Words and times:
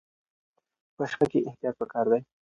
په 0.95 1.03
شپه 1.11 1.25
کې 1.31 1.39
احتیاط 1.47 1.75
پکار 1.81 2.05
دی. 2.11 2.21